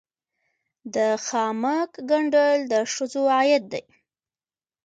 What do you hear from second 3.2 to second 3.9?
عاید دی